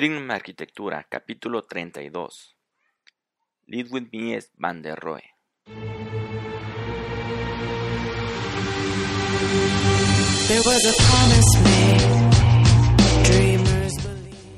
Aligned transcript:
Trignum 0.00 0.30
Arquitectura, 0.30 1.06
capítulo 1.10 1.66
32. 1.66 2.56
Lidwin 3.66 4.08
Mies 4.10 4.50
van 4.56 4.80
der 4.80 4.98
Rohe. 4.98 5.34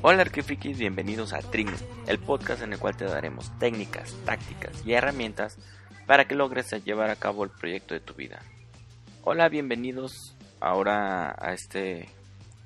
Hola 0.02 0.22
arquifrikis, 0.22 0.78
bienvenidos 0.78 1.32
a 1.32 1.40
Trignum, 1.40 1.74
el 2.06 2.20
podcast 2.20 2.62
en 2.62 2.74
el 2.74 2.78
cual 2.78 2.96
te 2.96 3.06
daremos 3.06 3.50
técnicas, 3.58 4.14
tácticas 4.24 4.86
y 4.86 4.92
herramientas 4.92 5.58
para 6.06 6.28
que 6.28 6.36
logres 6.36 6.70
llevar 6.84 7.10
a 7.10 7.16
cabo 7.16 7.42
el 7.42 7.50
proyecto 7.50 7.94
de 7.94 8.00
tu 8.00 8.14
vida. 8.14 8.40
Hola, 9.24 9.48
bienvenidos 9.48 10.36
ahora 10.60 11.34
a 11.36 11.52
este 11.52 12.08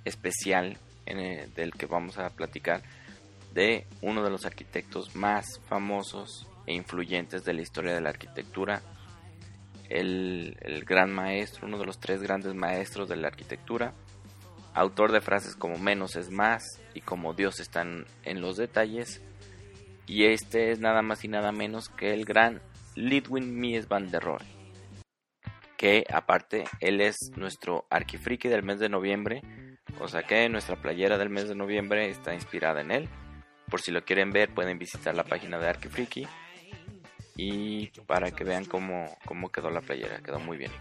especial 0.05 0.77
del 1.07 1.73
que 1.73 1.87
vamos 1.87 2.19
a 2.19 2.31
platicar 2.31 2.83
de 3.57 3.87
uno 4.03 4.23
de 4.23 4.31
los 4.31 4.45
arquitectos 4.45 5.17
más 5.17 5.61
famosos 5.67 6.47
e 6.67 6.75
influyentes 6.75 7.45
de 7.45 7.55
la 7.55 7.63
historia 7.63 7.95
de 7.95 8.01
la 8.01 8.11
arquitectura, 8.11 8.83
el, 9.89 10.85
gran 10.87 11.13
maestro, 11.13 11.67
uno 11.67 11.79
de 11.79 11.87
los 11.87 11.99
tres 11.99 12.23
grandes 12.23 12.55
maestros 12.55 13.09
de 13.09 13.17
la 13.17 13.29
arquitectura, 13.29 13.95
autor 14.75 15.13
de 15.13 15.21
frases 15.21 15.57
como 15.57 15.79
menos 15.79 16.17
es 16.17 16.31
más 16.31 16.83
y 16.93 17.01
como 17.01 17.33
Dios 17.33 17.61
están 17.61 18.05
en 18.25 18.41
los 18.41 18.57
detalles, 18.57 19.23
y 20.07 20.25
este 20.25 20.71
es 20.71 20.79
nada 20.79 21.03
más 21.03 21.25
y 21.25 21.29
nada 21.29 21.51
menos 21.51 21.89
que 21.89 22.13
el 22.13 22.25
gran 22.25 22.61
Lidwin 22.95 23.59
Mies 23.59 23.89
van 23.89 24.11
der 24.11 24.23
Rohe, 24.23 24.45
que 25.77 26.05
aparte 26.13 26.65
él 26.81 27.01
es 27.01 27.17
nuestro 27.37 27.87
arquifriki 27.91 28.49
del 28.49 28.63
mes 28.63 28.79
de 28.81 28.89
noviembre, 28.89 29.41
o 30.01 30.09
sea 30.09 30.23
que 30.23 30.49
nuestra 30.49 30.77
playera 30.77 31.19
del 31.19 31.31
mes 31.31 31.49
de 31.49 31.55
noviembre 31.55 32.09
está 32.09 32.35
inspirada 32.35 32.81
en 32.81 32.91
él. 32.91 33.09
Por 33.71 33.81
si 33.81 33.91
lo 33.91 34.05
quieren 34.05 34.31
ver, 34.31 34.55
pueden 34.55 34.79
visitar 34.79 35.15
la 35.15 35.25
página 35.25 35.59
de 35.59 35.69
Arquifriki. 35.69 36.27
Y 37.37 37.89
para 38.07 38.31
que 38.31 38.45
vean 38.45 38.65
cómo, 38.65 39.17
cómo 39.25 39.51
quedó 39.51 39.71
la 39.71 39.81
playera, 39.81 40.21
quedó 40.23 40.39
muy 40.39 40.57
bien. 40.57 40.73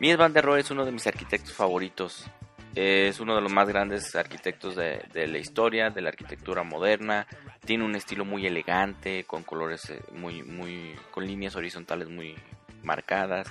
Mies 0.00 0.16
van 0.16 0.32
der 0.32 0.44
Rohe 0.44 0.60
es 0.60 0.70
uno 0.70 0.84
de 0.84 0.90
mis 0.90 1.06
arquitectos 1.06 1.52
favoritos. 1.52 2.26
Es 2.74 3.20
uno 3.20 3.34
de 3.34 3.40
los 3.40 3.52
más 3.52 3.68
grandes 3.68 4.16
arquitectos 4.16 4.74
de, 4.74 5.00
la 5.14 5.38
historia, 5.38 5.90
de 5.90 6.00
la 6.00 6.08
arquitectura 6.08 6.62
moderna. 6.64 7.26
Tiene 7.64 7.84
un 7.84 7.94
estilo 7.94 8.24
muy 8.24 8.46
elegante, 8.46 9.24
con 9.24 9.44
colores 9.44 9.90
eh, 9.90 10.00
muy, 10.12 10.42
muy, 10.42 10.96
con 11.10 11.26
líneas 11.26 11.54
horizontales 11.54 12.08
muy 12.08 12.34
marcadas. 12.82 13.46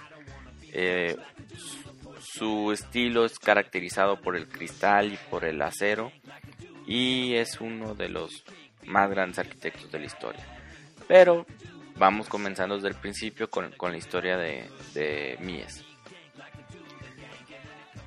Eh, 0.73 1.15
su 2.21 2.71
estilo 2.71 3.25
es 3.25 3.39
caracterizado 3.39 4.21
por 4.21 4.35
el 4.35 4.47
cristal 4.47 5.13
y 5.13 5.17
por 5.29 5.43
el 5.43 5.61
acero 5.61 6.11
y 6.85 7.35
es 7.35 7.59
uno 7.59 7.95
de 7.95 8.09
los 8.09 8.43
más 8.85 9.09
grandes 9.09 9.39
arquitectos 9.39 9.91
de 9.91 9.99
la 9.99 10.05
historia. 10.05 10.45
Pero 11.07 11.45
vamos 11.95 12.29
comenzando 12.29 12.75
desde 12.75 12.89
el 12.89 12.95
principio 12.95 13.49
con, 13.49 13.73
la 13.79 13.97
historia 13.97 14.37
de, 14.37 15.37
Mies. 15.39 15.83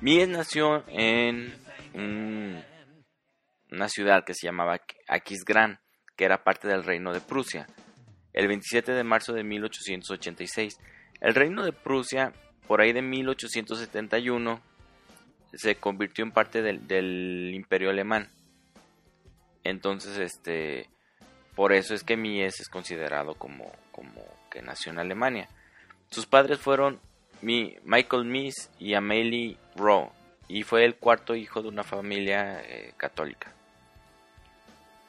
Mies 0.01 0.27
nació 0.27 0.83
en 0.87 1.53
una 3.71 3.89
ciudad 3.89 4.23
que 4.25 4.33
se 4.33 4.47
llamaba 4.47 4.79
Aquisgrán, 5.07 5.79
que 6.15 6.25
era 6.25 6.43
parte 6.43 6.67
del 6.67 6.83
reino 6.83 7.13
de 7.13 7.21
Prusia, 7.21 7.67
el 8.33 8.47
27 8.47 8.91
de 8.91 9.03
marzo 9.03 9.33
de 9.33 9.43
1886. 9.43 10.77
El 11.21 11.33
reino 11.33 11.63
de 11.63 11.71
Prusia 11.71 12.33
por 12.67 12.81
ahí 12.81 12.93
de 12.93 13.01
1871 13.01 14.61
se 15.53 15.75
convirtió 15.75 16.23
en 16.23 16.31
parte 16.31 16.61
del, 16.61 17.51
imperio 17.53 17.89
alemán. 17.89 18.29
Entonces, 19.63 20.17
este, 20.17 20.89
por 21.55 21.73
eso 21.73 21.93
es 21.93 22.03
que 22.03 22.17
Mies 22.17 22.59
es 22.59 22.69
considerado 22.69 23.35
como, 23.35 23.71
como 23.91 24.23
que 24.51 24.61
nació 24.61 24.91
en 24.91 24.99
Alemania. 24.99 25.47
Sus 26.09 26.25
padres 26.25 26.59
fueron 26.59 26.99
Michael 27.41 28.25
Mies 28.25 28.69
y 28.79 28.93
Amelie 28.93 29.57
Rowe, 29.75 30.11
y 30.47 30.63
fue 30.63 30.85
el 30.85 30.95
cuarto 30.95 31.35
hijo 31.35 31.61
de 31.61 31.69
una 31.69 31.83
familia 31.83 32.61
eh, 32.61 32.93
católica. 32.97 33.53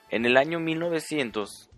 En 0.08 0.24
el 0.24 0.36
año 0.36 0.60
1900, 0.60 1.68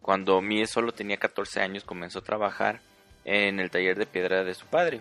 cuando 0.00 0.40
Mies 0.40 0.70
solo 0.70 0.92
tenía 0.92 1.16
14 1.16 1.60
años, 1.60 1.84
comenzó 1.84 2.20
a 2.20 2.24
trabajar 2.24 2.80
en 3.24 3.58
el 3.58 3.70
taller 3.70 3.98
de 3.98 4.06
piedra 4.06 4.44
de 4.44 4.54
su 4.54 4.66
padre. 4.66 5.00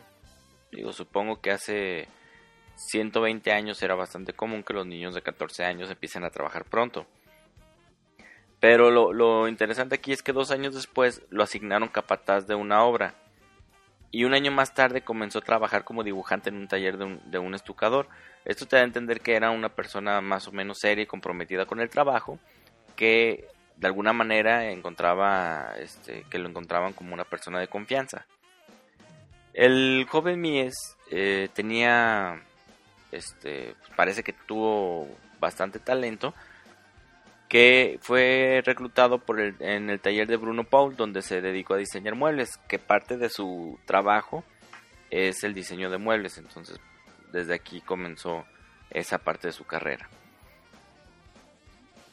Digo, 0.73 0.91
supongo 0.91 1.39
que 1.39 1.51
hace 1.51 2.07
120 2.75 3.51
años 3.51 3.81
era 3.83 3.95
bastante 3.95 4.33
común 4.33 4.63
que 4.63 4.73
los 4.73 4.87
niños 4.87 5.13
de 5.13 5.21
14 5.21 5.63
años 5.65 5.89
empiecen 5.89 6.23
a 6.23 6.31
trabajar 6.31 6.65
pronto. 6.65 7.05
Pero 8.59 8.89
lo, 9.11 9.47
interesante 9.47 9.95
aquí 9.95 10.13
es 10.13 10.23
que 10.23 10.31
dos 10.31 10.49
años 10.49 10.73
después 10.73 11.21
lo 11.29 11.43
asignaron 11.43 11.89
capataz 11.89 12.47
de 12.47 12.55
una 12.55 12.83
obra. 12.83 13.13
Y 14.09 14.23
un 14.23 14.33
año 14.33 14.51
más 14.51 14.73
tarde 14.73 15.01
comenzó 15.01 15.39
a 15.39 15.43
trabajar 15.43 15.83
como 15.83 16.03
dibujante 16.03 16.49
en 16.49 16.55
un 16.55 16.67
taller 16.67 16.97
de 16.97 17.05
un, 17.05 17.31
de 17.31 17.39
un 17.39 17.55
estucador. 17.55 18.07
Esto 18.45 18.65
te 18.65 18.75
da 18.75 18.83
a 18.83 18.85
entender 18.85 19.21
que 19.21 19.35
era 19.35 19.51
una 19.51 19.69
persona 19.69 20.21
más 20.21 20.47
o 20.47 20.51
menos 20.51 20.79
seria 20.79 21.03
y 21.03 21.07
comprometida 21.07 21.65
con 21.65 21.81
el 21.81 21.89
trabajo, 21.89 22.39
que 22.95 23.47
de 23.75 23.87
alguna 23.87 24.13
manera 24.13 24.69
encontraba, 24.69 25.73
este, 25.77 26.25
que 26.29 26.37
lo 26.37 26.47
encontraban 26.47 26.93
como 26.93 27.13
una 27.13 27.25
persona 27.25 27.59
de 27.59 27.67
confianza. 27.67 28.25
El 29.53 30.05
joven 30.09 30.41
Mies 30.41 30.73
eh, 31.11 31.49
tenía, 31.53 32.41
este, 33.11 33.75
parece 33.95 34.23
que 34.23 34.33
tuvo 34.33 35.07
bastante 35.39 35.79
talento, 35.79 36.33
que 37.47 37.99
fue 38.01 38.63
reclutado 38.65 39.19
por 39.19 39.39
el, 39.39 39.55
en 39.59 39.91
el 39.91 39.99
taller 39.99 40.27
de 40.27 40.37
Bruno 40.37 40.63
Paul, 40.63 40.95
donde 40.95 41.21
se 41.21 41.39
dedicó 41.39 41.75
a 41.75 41.77
diseñar 41.77 42.15
muebles, 42.15 42.57
que 42.67 42.79
parte 42.79 43.17
de 43.17 43.29
su 43.29 43.79
trabajo 43.85 44.43
es 45.11 45.43
el 45.43 45.53
diseño 45.53 45.91
de 45.91 45.99
muebles, 45.99 46.39
entonces 46.39 46.79
desde 47.31 47.53
aquí 47.53 47.81
comenzó 47.81 48.45
esa 48.89 49.19
parte 49.19 49.47
de 49.47 49.53
su 49.53 49.65
carrera. 49.65 50.09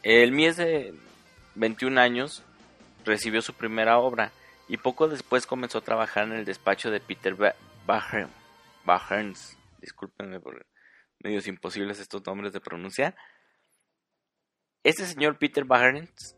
El 0.03 0.33
Mies 0.33 0.57
de 0.57 0.95
21 1.55 1.99
años 1.99 2.43
recibió 3.05 3.41
su 3.41 3.55
primera 3.55 3.99
obra, 3.99 4.33
y 4.71 4.77
poco 4.77 5.09
después 5.09 5.47
comenzó 5.47 5.79
a 5.79 5.85
trabajar 5.85 6.23
en 6.29 6.33
el 6.33 6.45
despacho 6.45 6.93
de 6.93 7.01
Peter 7.01 7.37
Bacherns. 8.87 9.59
Discúlpenme 9.81 10.39
por 10.39 10.65
medios 11.19 11.49
imposibles 11.49 11.99
estos 11.99 12.25
nombres 12.25 12.53
de 12.53 12.61
pronunciar. 12.61 13.17
Este 14.85 15.07
señor 15.07 15.39
Peter 15.39 15.65
Bacherns 15.65 16.37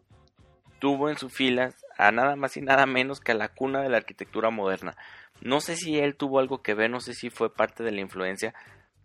tuvo 0.78 1.10
en 1.10 1.18
sus 1.18 1.30
filas 1.30 1.84
a 1.98 2.10
nada 2.10 2.34
más 2.34 2.56
y 2.56 2.62
nada 2.62 2.86
menos 2.86 3.20
que 3.20 3.32
a 3.32 3.34
la 3.34 3.48
cuna 3.48 3.82
de 3.82 3.90
la 3.90 3.98
arquitectura 3.98 4.48
moderna. 4.48 4.96
No 5.42 5.60
sé 5.60 5.76
si 5.76 5.98
él 5.98 6.16
tuvo 6.16 6.38
algo 6.38 6.62
que 6.62 6.72
ver, 6.72 6.88
no 6.88 7.00
sé 7.00 7.12
si 7.12 7.28
fue 7.28 7.54
parte 7.54 7.84
de 7.84 7.92
la 7.92 8.00
influencia, 8.00 8.54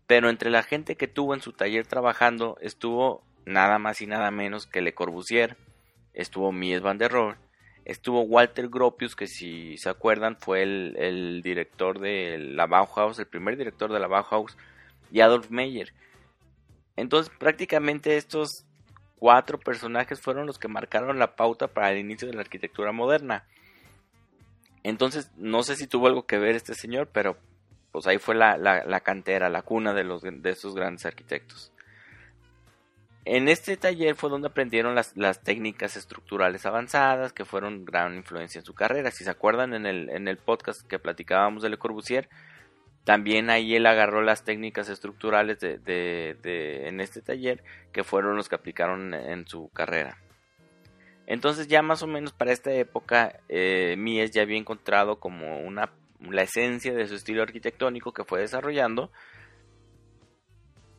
pero 0.08 0.30
entre 0.30 0.50
la 0.50 0.64
gente 0.64 0.96
que 0.96 1.10
tuvo 1.10 1.34
en 1.34 1.42
su 1.42 1.52
taller 1.52 1.86
trabajando 1.86 2.58
estuvo 2.62 3.26
nada 3.46 3.78
más 3.78 4.00
y 4.00 4.08
nada 4.08 4.32
menos 4.32 4.68
que 4.68 4.80
Le 4.80 4.94
Corbusier, 4.94 5.58
estuvo 6.14 6.54
Mies 6.54 6.82
van 6.82 6.98
der 6.98 7.12
Rohe, 7.12 7.36
Estuvo 7.88 8.24
Walter 8.24 8.68
Gropius, 8.68 9.16
que 9.16 9.28
si 9.28 9.78
se 9.78 9.88
acuerdan 9.90 10.36
fue 10.36 10.62
el, 10.62 11.42
director 11.42 12.00
de 12.00 12.38
la 12.38 12.66
Bauhaus, 12.66 13.18
el 13.18 13.28
primer 13.28 13.56
director 13.56 13.94
de 13.94 14.00
la 14.02 14.08
Bauhaus, 14.08 14.58
y 15.10 15.22
Adolf 15.22 15.50
Meyer. 15.52 15.94
Entonces 16.98 17.34
prácticamente 17.40 18.18
estos 18.18 18.66
cuatro 19.16 19.58
personajes 19.58 20.20
fueron 20.20 20.48
los 20.48 20.60
que 20.60 20.68
marcaron 20.68 21.18
la 21.18 21.38
pauta 21.38 21.70
para 21.70 21.94
el 21.94 22.00
inicio 22.00 22.28
de 22.28 22.34
la 22.34 22.42
arquitectura 22.42 22.92
moderna. 22.92 23.46
Entonces 24.84 25.32
no 25.38 25.64
sé 25.64 25.78
si 25.78 25.88
tuvo 25.88 26.08
algo 26.08 26.26
que 26.26 26.40
ver 26.40 26.58
este 26.58 26.74
señor, 26.74 27.08
pero 27.14 27.38
pues 27.94 28.06
ahí 28.06 28.18
fue 28.18 28.36
la, 28.36 28.58
la 28.58 29.00
cantera, 29.00 29.48
la 29.48 29.62
cuna 29.62 29.94
de, 29.94 30.04
los, 30.04 30.24
de 30.24 30.50
estos 30.50 30.76
grandes 30.76 31.06
arquitectos. 31.06 31.72
En 33.30 33.50
este 33.50 33.76
taller 33.76 34.16
fue 34.16 34.30
donde 34.30 34.48
aprendieron 34.48 34.96
las, 34.96 35.44
técnicas 35.44 35.98
estructurales 35.98 36.66
avanzadas 36.66 37.34
que 37.34 37.44
fueron 37.44 37.84
gran 37.84 38.16
influencia 38.16 38.60
en 38.60 38.66
su 38.66 38.74
carrera. 38.74 39.12
Si 39.12 39.26
se 39.26 39.30
acuerdan 39.30 39.74
en 39.74 39.86
el, 39.86 40.10
en 40.12 40.30
el 40.30 40.38
podcast 40.38 40.88
que 40.88 40.98
platicábamos 40.98 41.62
de 41.62 41.68
Le 41.68 41.78
Corbusier, 41.78 42.30
también 43.04 43.50
ahí 43.50 43.76
él 43.76 43.86
agarró 43.86 44.22
las 44.22 44.46
técnicas 44.46 44.88
estructurales 44.88 45.60
de, 45.60 45.78
de, 45.78 46.88
en 46.88 47.02
este 47.02 47.22
taller 47.22 47.66
que 47.92 48.06
fueron 48.06 48.38
los 48.38 48.48
que 48.48 48.56
aplicaron 48.56 49.14
en 49.14 49.46
su 49.46 49.68
carrera. 49.72 50.18
Entonces 51.26 51.68
ya 51.68 51.82
más 51.82 52.02
o 52.04 52.08
menos 52.08 52.32
para 52.32 52.54
esta 52.54 52.72
época 52.72 53.42
eh, 53.50 53.96
Mies 53.98 54.32
ya 54.32 54.44
había 54.44 54.58
encontrado 54.58 55.20
como 55.20 55.60
una 55.60 55.92
la 56.22 56.44
esencia 56.44 56.94
de 56.94 57.08
su 57.08 57.16
estilo 57.16 57.44
arquitectónico 57.44 58.14
que 58.14 58.24
fue 58.24 58.40
desarrollando 58.40 59.12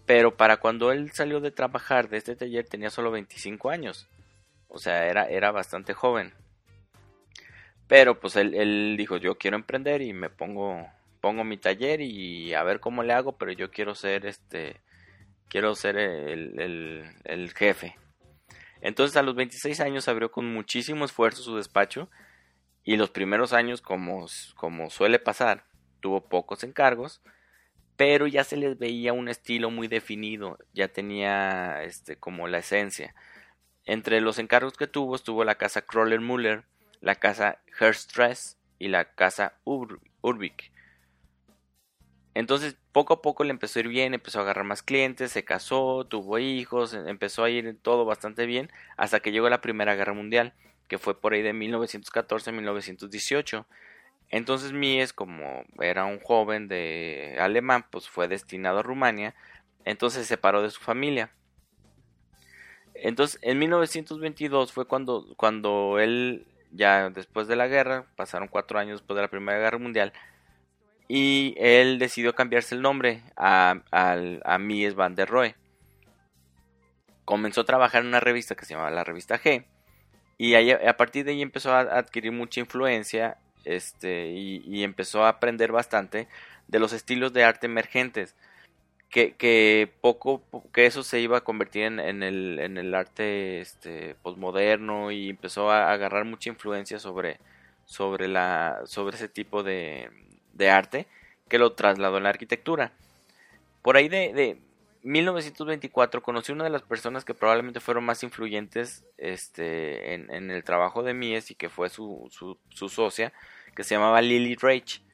pero 0.09 0.39
para 0.39 0.57
cuando 0.57 0.91
él 0.91 1.13
salió 1.13 1.39
de 1.39 1.51
trabajar 1.51 2.09
de 2.09 2.17
este 2.17 2.35
taller 2.35 2.67
tenía 2.67 2.89
solo 2.89 3.11
25 3.11 3.69
años. 3.69 4.09
O 4.67 4.79
sea, 4.79 5.07
era, 5.07 5.29
era 5.29 5.51
bastante 5.51 5.93
joven. 5.93 6.33
Pero 7.89 8.19
pues 8.19 8.35
él, 8.37 8.95
dijo, 8.97 9.19
yo 9.19 9.37
quiero 9.37 9.59
emprender 9.59 10.01
y 10.01 10.15
me 10.15 10.31
pongo, 10.31 10.89
pongo 11.21 11.45
mi 11.45 11.59
taller 11.59 12.01
y 12.01 12.55
a 12.55 12.63
ver 12.63 12.81
cómo 12.81 13.03
le 13.03 13.13
hago, 13.13 13.37
pero 13.37 13.53
yo 13.53 13.71
quiero 13.71 13.95
ser 13.95 14.25
este, 14.25 14.81
quiero 15.49 15.75
ser 15.75 15.99
el, 15.99 17.13
el, 17.25 17.53
jefe. 17.53 17.99
Entonces 18.81 19.15
a 19.19 19.23
los 19.23 19.35
26 19.35 19.79
años 19.81 20.09
abrió 20.09 20.31
con 20.33 20.51
muchísimo 20.51 21.05
esfuerzo 21.05 21.43
su 21.43 21.55
despacho 21.55 22.09
y 22.83 22.97
los 22.97 23.11
primeros 23.11 23.53
años, 23.53 23.83
como, 23.83 24.25
como 24.55 24.89
suele 24.89 25.19
pasar, 25.19 25.65
tuvo 26.01 26.23
pocos 26.23 26.65
encargos, 26.65 27.21
pero 27.99 28.29
ya 28.29 28.45
se 28.45 28.57
les 28.57 28.79
veía 28.79 29.13
un 29.13 29.29
estilo 29.29 29.73
muy 29.73 29.89
definido, 29.89 30.57
ya 30.73 30.87
tenía 30.87 31.83
este, 31.83 32.17
como 32.17 32.47
la 32.47 32.59
esencia. 32.59 33.13
Entre 33.85 34.21
los 34.21 34.39
encargos 34.39 34.75
que 34.75 34.87
tuvo 34.87 35.17
estuvo 35.17 35.43
la 35.45 35.57
casa 35.57 35.83
Kroller 35.83 36.21
Müller, 36.21 36.63
la 37.01 37.17
casa 37.17 37.59
Herstress 37.81 38.57
y 38.79 38.87
la 38.87 39.17
casa 39.17 39.55
Urbik. 39.65 40.71
Entonces, 42.35 42.77
poco 42.93 43.15
a 43.15 43.21
poco 43.21 43.43
le 43.43 43.51
empezó 43.51 43.81
a 43.81 43.83
ir 43.83 43.89
bien, 43.89 44.15
empezó 44.15 44.39
a 44.39 44.43
agarrar 44.43 44.65
más 44.65 44.85
clientes, 44.85 45.33
se 45.33 45.45
casó, 45.45 46.07
tuvo 46.09 46.39
hijos, 46.39 46.95
empezó 46.95 47.43
a 47.43 47.51
ir 47.51 47.79
todo 47.83 48.05
bastante 48.05 48.47
bien, 48.47 48.71
hasta 48.97 49.19
que 49.19 49.33
llegó 49.33 49.49
la 49.51 49.61
Primera 49.61 49.97
Guerra 49.97 50.13
Mundial, 50.13 50.55
que 50.87 50.99
fue 50.99 51.21
por 51.21 51.33
ahí 51.33 51.43
de 51.43 51.53
1914 51.53 52.51
a 52.51 52.53
1918. 52.53 53.67
Entonces 54.31 54.73
Mies, 54.73 55.13
como 55.13 55.65
era 55.81 56.05
un 56.05 56.21
joven 56.21 56.69
de 56.69 57.37
alemán, 57.41 57.87
pues 57.91 58.09
fue 58.09 58.29
destinado 58.29 58.81
a 58.81 58.83
Rumania, 58.83 59.35
entonces 59.85 60.23
se 60.23 60.29
separó 60.29 60.63
de 60.63 60.71
su 60.71 60.81
familia. 60.81 61.31
Entonces, 62.95 63.39
en 63.43 63.59
1922 63.59 64.73
fue 64.73 64.87
cuando, 64.87 65.27
cuando 65.37 65.99
él, 65.99 66.47
ya 66.73 67.11
después 67.11 67.47
de 67.47 67.57
la 67.57 67.69
guerra, 67.69 68.07
pasaron 68.17 68.49
cuatro 68.49 68.79
años 68.79 69.01
después 69.01 69.17
de 69.17 69.23
la 69.23 69.29
Primera 69.29 69.59
Guerra 69.59 69.79
Mundial, 69.79 70.13
y 71.07 71.55
él 71.57 71.99
decidió 71.99 72.35
cambiarse 72.35 72.75
el 72.75 72.83
nombre 72.83 73.23
a, 73.37 73.81
Mies 74.61 74.95
van 74.95 75.15
der 75.15 75.29
Rohe. 75.31 75.57
Comenzó 77.25 77.63
a 77.63 77.65
trabajar 77.65 78.03
en 78.03 78.09
una 78.09 78.21
revista 78.21 78.55
que 78.55 78.67
se 78.67 78.75
llamaba 78.75 78.91
la 78.91 79.05
revista 79.05 79.39
G 79.39 79.65
y 80.39 80.55
a 80.55 80.97
partir 80.97 81.25
de 81.25 81.33
ahí 81.33 81.43
empezó 81.43 81.73
a 81.73 81.81
adquirir 81.81 82.33
mucha 82.33 82.61
influencia 82.61 83.39
este, 83.77 84.29
y, 84.31 84.83
empezó 84.85 85.25
a 85.25 85.31
aprender 85.31 85.73
bastante 85.73 86.29
de 86.69 86.79
los 86.79 86.93
estilos 86.93 87.33
de 87.33 87.45
arte 87.45 87.67
emergentes. 87.67 88.35
Que, 89.11 89.35
que 89.35 89.91
poco 90.03 90.43
que 90.73 90.85
eso 90.85 91.03
se 91.03 91.21
iba 91.21 91.39
a 91.39 91.45
convertir 91.45 91.85
en, 91.85 91.99
en, 91.99 92.23
el, 92.23 92.59
en 92.61 92.77
el 92.77 92.95
arte 92.95 93.61
este, 93.61 94.15
posmoderno 94.23 95.11
y 95.11 95.31
empezó 95.31 95.71
a 95.71 95.91
agarrar 95.93 96.27
mucha 96.27 96.51
influencia 96.51 96.99
sobre, 96.99 97.39
sobre, 97.87 98.29
la, 98.29 98.83
sobre 98.85 99.17
ese 99.17 99.29
tipo 99.29 99.63
de, 99.63 100.11
de 100.53 100.71
arte 100.71 101.07
que 101.49 101.59
lo 101.59 101.73
trasladó 101.73 102.19
en 102.19 102.25
la 102.25 102.29
arquitectura. 102.29 102.93
Por 103.83 103.97
ahí 103.97 104.09
de, 104.11 104.35
de 104.35 104.59
1924 105.03 106.23
conocí 106.23 106.53
una 106.53 106.65
de 106.65 106.71
las 106.71 106.83
personas 106.83 107.25
que 107.25 107.35
probablemente 107.35 107.81
fueron 107.81 108.05
más 108.05 108.23
influyentes 108.23 109.05
este, 109.17 110.15
en, 110.15 110.51
el 110.51 110.65
trabajo 110.65 111.03
de 111.03 111.15
Mies 111.15 111.51
y 111.51 111.55
que 111.55 111.69
fue 111.69 111.89
su, 111.89 112.29
su, 112.31 112.89
socia, 112.89 113.33
que 113.79 113.85
se 113.85 113.95
llamaba 113.95 114.21
Lily 114.21 114.57
Reich, 114.57 115.05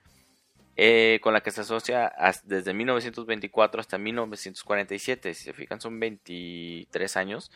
eh, 0.74 1.20
con 1.22 1.34
la 1.34 1.42
que 1.42 1.50
se 1.50 1.60
asocia 1.60 2.10
desde 2.44 2.72
1924 2.72 3.78
hasta 3.78 3.98
1947. 3.98 5.34
Si 5.34 5.44
se 5.44 5.52
fijan, 5.52 5.82
son 5.82 6.00
23 6.00 7.16
años 7.18 7.52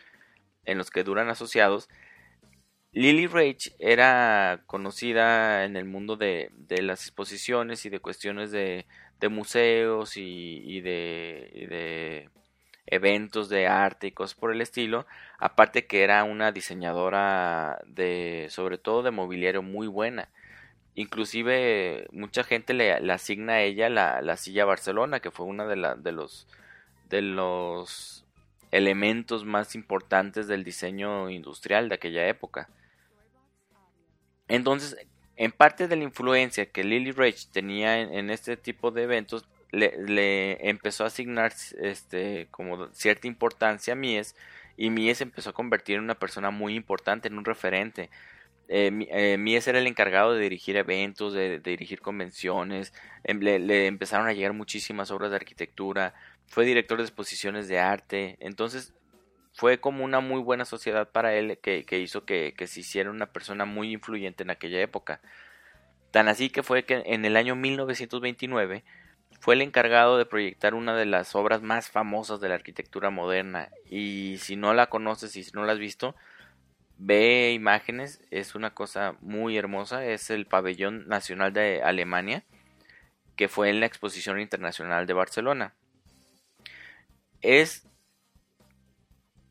en 0.67 0.77
los 0.77 0.91
que 0.91 1.05
duran 1.05 1.31
asociados. 1.31 1.89
Lily 2.93 3.27
Rage 3.27 3.73
era 3.79 4.65
conocida 4.67 5.65
en 5.65 5.79
el 5.79 5.87
mundo 5.87 6.17
de, 6.17 6.51
las 6.83 7.07
exposiciones 7.07 7.87
y 7.87 7.89
de 7.89 8.01
cuestiones 8.01 8.51
de, 8.51 8.85
museos 9.31 10.19
y, 10.19 10.83
de, 10.83 12.29
eventos 12.85 13.49
de 13.49 13.67
arte 13.67 14.09
y 14.09 14.13
cosas 14.13 14.39
por 14.39 14.53
el 14.53 14.61
estilo. 14.61 15.07
Aparte 15.39 15.87
que 15.87 16.03
era 16.03 16.23
una 16.25 16.53
diseñadora 16.53 17.81
de, 17.87 18.49
sobre 18.51 18.77
todo 18.77 19.03
de 19.03 19.11
mobiliario 19.11 19.63
muy 19.63 19.87
buena. 19.87 20.29
Inclusive 20.99 22.09
mucha 22.11 22.43
gente 22.43 22.75
le, 22.75 22.93
asigna 23.13 23.53
a 23.53 23.63
ella 23.63 23.89
la, 23.89 24.21
la, 24.21 24.37
silla 24.37 24.65
Barcelona, 24.65 25.21
que 25.21 25.31
fue 25.31 25.47
una 25.47 25.65
de, 25.65 25.77
de 27.07 27.23
los 27.23 28.25
elementos 28.73 29.45
más 29.45 29.77
importantes 29.77 30.49
del 30.49 30.65
diseño 30.65 31.31
industrial 31.31 31.89
de 31.89 31.95
aquella 31.95 32.27
época. 32.27 32.69
Entonces, 34.49 34.97
en 35.37 35.53
parte 35.53 35.87
de 35.87 35.95
la 35.95 36.03
influencia 36.03 36.67
que 36.67 36.83
Lily 36.83 37.13
Rage 37.13 37.47
tenía 37.53 38.01
en, 38.01 38.29
este 38.31 38.57
tipo 38.57 38.91
de 38.91 39.05
eventos, 39.05 39.45
le, 39.71 40.69
empezó 40.69 41.05
a 41.05 41.07
asignar 41.07 41.53
este, 41.81 42.49
como 42.51 42.89
cierta 42.89 43.29
importancia 43.29 43.93
a 43.93 43.97
Mies 43.97 44.35
y 44.77 44.91
Mies 44.91 45.21
empezó 45.21 45.51
a 45.51 45.53
convertir 45.53 45.95
en 45.95 46.03
una 46.03 46.17
persona 46.17 46.51
muy 46.51 46.75
importante, 46.75 47.29
en 47.29 47.39
un 47.39 47.45
referente. 47.45 48.11
Eh, 48.69 48.91
eh, 49.11 49.39
Mies 49.39 49.67
era 49.67 49.79
el 49.79 49.87
encargado 49.87 50.35
de 50.35 50.43
dirigir 50.43 50.77
eventos, 50.77 51.33
de, 51.33 51.59
dirigir 51.61 52.01
convenciones, 52.03 52.93
em, 53.25 53.41
le, 53.41 53.87
empezaron 53.87 54.27
a 54.29 54.35
llegar 54.35 54.53
muchísimas 54.53 55.11
obras 55.11 55.31
de 55.31 55.37
arquitectura, 55.37 56.15
fue 56.47 56.67
director 56.67 56.99
de 56.99 57.05
exposiciones 57.05 57.67
de 57.69 57.79
arte, 57.79 58.37
entonces 58.41 58.95
fue 59.55 59.81
como 59.81 60.05
una 60.05 60.21
muy 60.21 60.41
buena 60.41 60.67
sociedad 60.67 61.09
para 61.11 61.35
él 61.35 61.59
que, 61.63 61.85
hizo 61.99 62.25
que, 62.25 62.55
se 62.67 62.81
hiciera 62.81 63.11
una 63.11 63.27
persona 63.33 63.65
muy 63.65 63.93
influyente 63.93 64.43
en 64.45 64.51
aquella 64.51 64.81
época. 64.81 65.21
Tan 66.11 66.29
así 66.29 66.51
que 66.51 66.63
fue 66.63 66.85
que 66.85 67.03
en 67.07 67.25
el 67.25 67.37
año 67.37 67.57
1929 67.57 68.85
fue 69.41 69.55
el 69.55 69.63
encargado 69.63 70.19
de 70.19 70.27
proyectar 70.27 70.75
una 70.75 70.95
de 70.95 71.07
las 71.07 71.35
obras 71.35 71.63
más 71.63 71.91
famosas 71.91 72.41
de 72.41 72.49
la 72.49 72.55
arquitectura 72.55 73.11
moderna 73.11 73.71
y 73.91 74.37
si 74.41 74.57
no 74.57 74.75
la 74.75 74.89
conoces 74.89 75.37
y 75.37 75.45
si 75.45 75.53
no 75.53 75.65
la 75.65 75.73
has 75.73 75.79
visto, 75.79 76.15
ve 76.99 77.53
imágenes, 77.53 78.21
es 78.31 78.55
una 78.55 78.75
cosa 78.75 79.17
muy 79.21 79.57
hermosa, 79.57 80.05
es 80.05 80.31
el 80.31 80.47
pabellón 80.47 81.09
nacional 81.09 81.53
de 81.53 81.83
Alemania 81.83 82.45
que 83.39 83.49
fue 83.49 83.71
en 83.71 83.79
la 83.79 83.87
exposición 83.87 84.41
internacional 84.41 85.07
de 85.07 85.15
Barcelona. 85.15 85.73
Es 87.41 87.87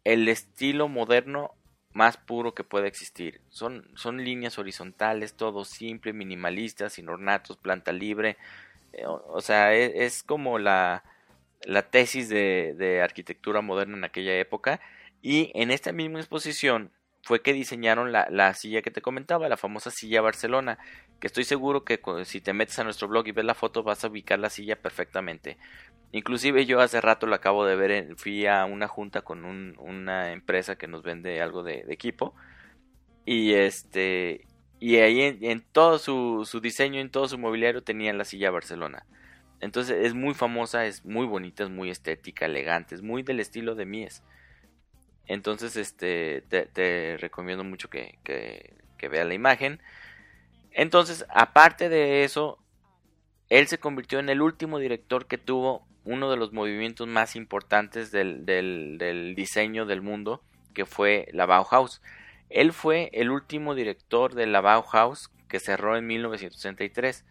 el 0.04 0.28
estilo 0.28 0.90
moderno 0.90 1.54
más 1.94 2.18
puro 2.18 2.54
que 2.54 2.66
puede 2.66 2.90
existir. 2.90 3.40
Son, 3.48 3.90
son 3.96 4.26
líneas 4.26 4.60
horizontales, 4.60 5.36
todo 5.36 5.64
simple, 5.64 6.12
minimalista, 6.12 6.90
sin 6.90 7.08
ornatos, 7.08 7.56
planta 7.56 7.94
libre. 7.94 8.36
Eh, 8.92 9.06
o, 9.08 9.40
sea, 9.40 9.74
e, 9.74 10.06
es, 10.06 10.22
como 10.22 10.60
la, 10.60 11.06
la 11.64 11.90
tesis 11.90 12.28
de, 12.28 12.76
de, 12.78 13.02
arquitectura 13.02 13.62
moderna 13.62 13.96
en 13.96 14.04
aquella 14.04 14.38
época. 14.38 14.82
Y 15.22 15.50
en 15.56 15.72
esta 15.72 15.94
misma 15.94 16.20
exposición 16.20 16.92
fue 17.28 17.42
que 17.42 17.52
diseñaron 17.52 18.14
la, 18.14 18.26
la, 18.32 18.54
silla 18.54 18.82
que 18.82 18.90
te 18.90 19.02
comentaba, 19.02 19.50
la 19.50 19.58
famosa 19.58 19.92
silla 19.92 20.22
Barcelona, 20.22 20.80
que 21.20 21.28
estoy 21.28 21.44
seguro 21.44 21.84
que 21.84 22.00
si 22.24 22.40
te 22.40 22.54
metes 22.54 22.80
a 22.80 22.86
nuestro 22.86 23.10
blog 23.10 23.28
y 23.28 23.34
ves 23.34 23.44
la 23.44 23.54
foto 23.54 23.84
vas 23.84 24.06
a 24.06 24.08
ubicar 24.08 24.40
la 24.40 24.50
silla 24.50 24.78
perfectamente. 24.78 25.58
Inclusive 26.14 26.66
yo 26.66 26.80
hace 26.80 27.02
rato 27.02 27.28
lo 27.28 27.36
acabo 27.36 27.66
de 27.66 27.76
ver, 27.76 28.16
fui 28.16 28.48
a 28.48 28.64
una 28.64 28.88
junta 28.88 29.24
con 29.24 29.44
una 29.44 30.32
empresa 30.32 30.78
que 30.78 30.88
nos 30.88 31.04
vende 31.04 31.42
algo 31.42 31.64
de, 31.64 31.84
equipo 31.90 32.34
y 33.26 33.56
este 33.56 34.46
y 34.80 34.96
ahí 34.96 35.38
en, 35.42 35.66
todo 35.74 36.00
su, 36.00 36.48
su, 36.50 36.62
diseño, 36.62 37.02
en 37.02 37.10
todo 37.12 37.28
su 37.28 37.38
mobiliario 37.38 37.84
tenían 37.84 38.18
la 38.18 38.24
silla 38.24 38.52
Barcelona. 38.52 39.06
Entonces 39.60 39.98
es 40.06 40.14
muy 40.14 40.34
famosa, 40.34 40.86
es 40.86 41.04
muy 41.04 41.26
bonita, 41.26 41.66
es 41.66 41.70
muy 41.70 41.90
estética, 41.90 42.46
elegante, 42.46 42.96
es 42.96 43.02
muy 43.02 43.22
del 43.22 43.42
estilo 43.42 43.76
de 43.76 43.86
Mies. 43.86 44.24
Entonces 45.28 45.76
este 45.76 46.42
te, 46.42 47.18
recomiendo 47.20 47.64
mucho 47.64 47.90
que, 47.90 48.18
que, 48.24 48.74
la 49.10 49.34
imagen. 49.34 49.82
Entonces, 50.72 51.26
aparte 51.30 51.90
de 51.90 52.24
eso, 52.24 52.60
él 53.50 53.68
se 53.68 53.78
convirtió 53.78 54.20
en 54.20 54.30
el 54.30 54.42
último 54.42 54.80
director 54.80 55.28
que 55.28 55.38
tuvo 55.38 55.86
uno 56.06 56.32
de 56.32 56.38
los 56.38 56.54
movimientos 56.54 57.08
más 57.08 57.36
importantes 57.36 58.12
del, 58.12 58.46
del, 58.46 59.34
diseño 59.36 59.86
del 59.86 60.02
mundo, 60.02 60.42
que 60.74 60.86
fue 60.86 61.28
la 61.34 61.46
Bauhaus. 61.46 62.02
Él 62.50 62.72
fue 62.72 63.10
el 63.14 63.30
último 63.30 63.76
director 63.76 64.34
de 64.34 64.48
la 64.48 64.62
Bauhaus 64.62 65.30
que 65.50 65.60
cerró 65.60 65.98
en 65.98 66.08
1963. 66.08 67.26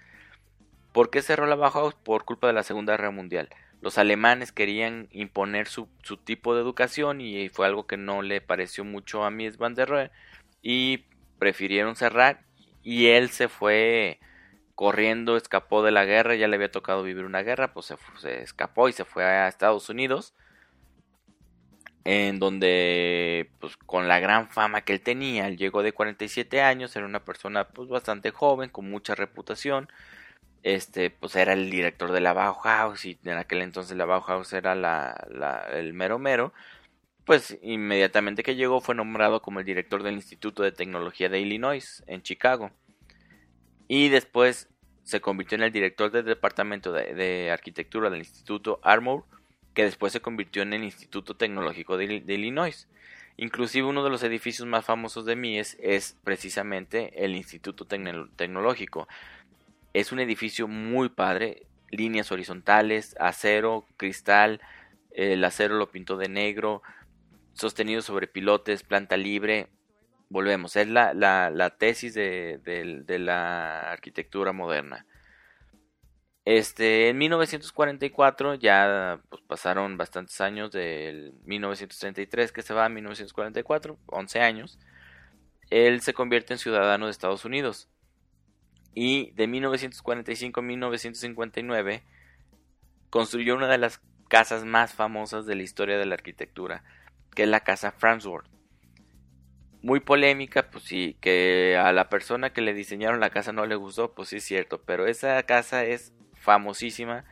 ¿Por 0.92 1.10
qué 1.10 1.22
cerró 1.22 1.46
la 1.46 1.54
Bauhaus? 1.54 1.94
Por 1.94 2.24
culpa 2.24 2.46
de 2.48 2.52
la 2.52 2.62
Segunda 2.62 2.92
Guerra 2.94 3.10
Mundial. 3.10 3.48
Los 3.80 3.99
alemanes 3.99 4.52
querían 4.52 5.09
imponer 5.11 5.68
su, 5.68 5.88
su 6.02 6.16
tipo 6.16 6.54
de 6.54 6.62
educación 6.62 7.21
y 7.21 7.49
fue 7.50 7.66
algo 7.66 7.87
que 7.87 7.97
no 7.97 8.23
le 8.23 8.40
pareció 8.40 8.85
mucho 8.85 9.25
a 9.25 9.30
Mies 9.30 9.59
van 9.59 9.75
der 9.75 9.88
Rohe 9.88 10.11
y 10.62 11.04
prefirieron 11.38 11.97
cerrar 11.97 12.40
y 12.83 13.09
él 13.09 13.30
se 13.30 13.49
fue 13.49 14.18
corriendo, 14.76 15.37
escapó 15.37 15.83
de 15.83 15.90
la 15.90 16.04
guerra, 16.04 16.37
ya 16.37 16.47
le 16.49 16.56
había 16.56 16.71
tocado 16.71 17.02
vivir 17.02 17.25
una 17.25 17.42
guerra, 17.42 17.73
pues 17.73 17.92
se, 18.18 18.42
escapó 18.42 18.88
y 18.88 18.92
se 18.92 19.04
fue 19.04 19.25
a 19.25 19.49
Estados 19.49 19.88
Unidos, 19.88 20.35
en 22.04 22.38
donde, 22.38 23.50
pues 23.59 23.76
con 23.78 24.06
la 24.06 24.21
gran 24.21 24.49
fama 24.50 24.83
que 24.83 24.92
él 24.92 25.00
tenía, 25.00 25.49
él 25.49 25.56
llegó 25.56 25.83
de 25.83 25.92
47 25.92 26.61
años, 26.61 26.95
era 26.95 27.06
una 27.06 27.25
persona 27.25 27.66
pues 27.68 27.88
bastante 27.88 28.30
joven, 28.30 28.71
con 28.71 28.88
mucha 28.88 29.14
reputación, 29.14 29.88
este, 30.66 31.11
pues 31.11 31.37
era 31.37 31.52
el 31.52 31.70
director 31.70 32.11
de 32.11 32.20
la 32.20 32.32
Bauhaus 32.32 33.04
y 33.04 33.16
en 33.23 33.38
aquel 33.38 33.62
entonces 33.62 33.96
la 33.96 34.04
Bauhaus 34.04 34.52
era 34.52 34.73
el 35.73 35.94
mero 35.94 36.18
mero, 36.18 36.52
pues 37.25 37.56
inmediatamente 37.62 38.42
que 38.42 38.56
llegó 38.56 38.80
fue 38.80 38.96
nombrado 38.96 39.40
como 39.42 39.61
el 39.61 39.64
director 39.64 40.02
del 40.02 40.14
Instituto 40.16 40.64
de 40.64 40.73
Tecnología 40.73 41.28
de 41.28 41.38
Illinois 41.38 42.02
en 42.08 42.20
Chicago. 42.20 42.73
Y 43.87 44.08
después 44.08 44.68
se 45.04 45.20
convirtió 45.20 45.54
en 45.54 45.62
el 45.62 45.70
director 45.70 46.11
del 46.11 46.25
Departamento 46.25 46.92
de, 46.92 47.49
Arquitectura 47.52 48.11
del 48.11 48.18
Instituto 48.18 48.80
Armour, 48.82 49.23
que 49.73 49.85
después 49.85 50.12
se 50.12 50.20
convirtió 50.20 50.62
en 50.62 50.73
el 50.73 50.82
Instituto 50.82 51.37
Tecnológico 51.37 51.96
de, 51.96 52.25
Illinois. 52.26 52.88
Inclusive 53.37 53.87
uno 53.87 54.02
de 54.02 54.11
los 54.11 54.25
edificios 54.25 54.66
más 54.66 54.85
famosos 54.85 55.26
de 55.26 55.37
Mies 55.37 55.76
es 55.80 56.16
precisamente 56.25 57.25
el 57.25 57.37
Instituto 57.37 57.85
Tecnológico. 57.85 59.06
Es 59.96 60.12
un 60.12 60.20
edificio 60.20 60.68
muy 60.68 61.08
padre, 61.08 61.62
líneas 61.90 62.30
horizontales, 62.30 63.16
acero, 63.18 63.86
cristal, 63.96 64.60
el 65.10 65.42
acero 65.42 65.76
lo 65.76 65.90
pintó 65.90 66.18
de 66.18 66.28
negro, 66.28 66.82
sostenido 67.54 68.02
sobre 68.02 68.26
pilotes, 68.26 68.82
planta 68.82 69.16
libre. 69.16 69.70
Volvemos, 70.28 70.76
es 70.76 70.86
la, 70.88 71.14
la, 71.14 71.70
tesis 71.78 72.12
de, 72.12 72.60
la 73.18 73.90
arquitectura 73.90 74.52
moderna. 74.52 75.06
Este, 76.44 77.08
en 77.08 77.16
1944 77.16 78.54
ya 78.56 79.22
pues, 79.30 79.40
pasaron 79.46 79.96
bastantes 79.96 80.42
años 80.42 80.72
del 80.72 81.32
1933 81.46 82.52
que 82.52 82.60
se 82.60 82.74
va 82.74 82.84
a 82.84 82.90
1944, 82.90 83.98
11 84.04 84.40
años. 84.40 84.78
Él 85.70 86.02
se 86.02 86.12
convierte 86.12 86.52
en 86.52 86.58
ciudadano 86.58 87.06
de 87.06 87.12
Estados 87.12 87.46
Unidos. 87.46 87.88
Y 88.98 89.32
de 89.32 89.46
1945 89.46 90.58
a 90.58 90.62
1959 90.62 92.02
construyó 93.10 93.54
una 93.54 93.68
de 93.68 93.76
las 93.76 94.00
casas 94.28 94.64
más 94.64 94.94
famosas 94.94 95.44
de 95.44 95.54
la 95.54 95.62
historia 95.62 95.98
de 95.98 96.06
la 96.06 96.14
arquitectura, 96.14 96.82
que 97.34 97.42
es 97.42 97.48
la 97.50 97.60
casa 97.60 97.92
Farnsworth. 97.92 98.48
Muy 99.82 100.00
polémica, 100.00 100.70
pues 100.70 100.84
sí, 100.84 101.18
que 101.20 101.76
a 101.78 101.92
la 101.92 102.08
persona 102.08 102.54
que 102.54 102.62
le 102.62 102.72
diseñaron 102.72 103.20
la 103.20 103.28
casa 103.28 103.52
no 103.52 103.66
le 103.66 103.76
gustó, 103.76 104.14
pues 104.14 104.30
sí 104.30 104.36
es 104.36 104.44
cierto, 104.44 104.80
pero 104.80 105.06
esa 105.06 105.42
casa 105.42 105.84
es 105.84 106.14
famosísima, 106.32 107.26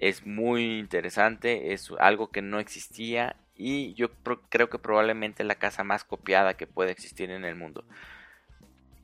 es 0.00 0.26
muy 0.26 0.76
interesante, 0.76 1.72
es 1.72 1.88
algo 2.00 2.32
que 2.32 2.42
no 2.42 2.58
existía 2.58 3.36
y 3.54 3.94
yo 3.94 4.10
creo 4.50 4.68
que 4.68 4.80
probablemente 4.80 5.44
la 5.44 5.54
casa 5.54 5.84
más 5.84 6.02
copiada 6.02 6.54
que 6.54 6.66
puede 6.66 6.90
existir 6.90 7.30
en 7.30 7.44
el 7.44 7.54
mundo. 7.54 7.84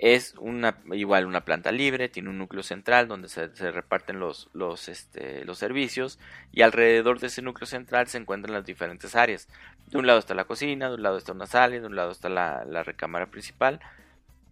Es 0.03 0.35
una, 0.41 0.79
igual 0.95 1.27
una 1.27 1.45
planta 1.45 1.71
libre, 1.71 2.09
tiene 2.09 2.29
un 2.29 2.37
núcleo 2.37 2.65
central 2.65 3.07
donde 3.07 3.29
se, 3.29 3.47
reparten 3.71 4.19
los, 4.19 4.51
los, 4.53 4.89
este, 4.89 5.45
los 5.45 5.59
servicios 5.59 6.19
y 6.51 6.63
alrededor 6.63 7.21
de 7.21 7.29
ese 7.29 7.41
núcleo 7.41 7.69
central 7.69 8.09
se 8.09 8.19
encuentran 8.19 8.53
las 8.53 8.67
diferentes 8.67 9.15
áreas. 9.15 9.47
De 9.87 9.99
un 9.99 10.09
lado 10.09 10.19
está 10.19 10.35
la 10.35 10.43
cocina, 10.45 10.89
de 10.89 10.97
un 10.97 11.05
lado 11.05 11.19
está 11.19 11.31
una 11.31 11.47
sala 11.47 11.79
de 11.79 11.87
un 11.87 11.95
lado 11.95 12.11
está 12.11 12.29
la, 12.29 12.65
la 12.65 12.83
recámara 12.83 13.27
principal. 13.27 13.79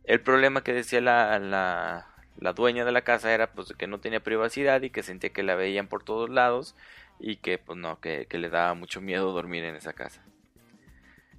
El 0.04 0.20
problema 0.20 0.62
que 0.62 0.72
decía 0.72 1.00
la, 1.00 1.36
la, 1.40 2.06
la, 2.38 2.52
dueña 2.52 2.84
de 2.84 2.92
la 2.92 3.02
casa 3.02 3.34
era 3.34 3.50
pues 3.50 3.74
que 3.76 3.88
no 3.88 3.98
tenía 3.98 4.20
privacidad 4.20 4.82
y 4.82 4.90
que 4.90 5.02
sentía 5.02 5.30
que 5.30 5.42
la 5.42 5.56
veían 5.56 5.88
por 5.88 6.04
todos 6.04 6.30
lados 6.30 6.76
y 7.18 7.38
que 7.38 7.58
pues 7.58 7.76
no, 7.76 7.98
que, 7.98 8.26
que 8.26 8.38
le 8.38 8.50
daba 8.50 8.74
mucho 8.74 9.00
miedo 9.00 9.32
dormir 9.32 9.64
en 9.64 9.74
esa 9.74 9.94
casa. 9.94 10.22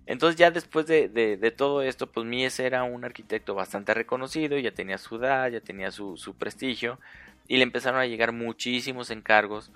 Entonces 0.05 0.37
ya 0.37 0.51
después 0.51 0.87
de, 0.87 1.09
de, 1.09 1.51
todo 1.51 1.81
esto, 1.81 2.11
pues 2.11 2.25
Mies 2.25 2.59
era 2.59 2.83
un 2.83 3.05
arquitecto 3.05 3.53
bastante 3.55 3.93
reconocido, 3.93 4.57
ya 4.57 4.71
tenía 4.71 4.97
su 4.97 5.17
edad, 5.17 5.49
ya 5.49 5.61
tenía 5.61 5.91
su, 5.91 6.17
su 6.17 6.35
prestigio, 6.35 6.99
y 7.47 7.57
le 7.57 7.63
empezaron 7.63 7.99
a 7.99 8.05
llegar 8.05 8.31
muchísimos 8.31 9.11
encargos, 9.11 9.71